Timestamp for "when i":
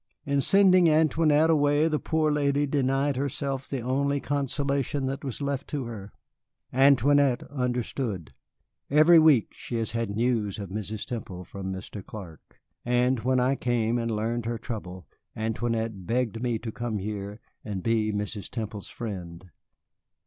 13.19-13.53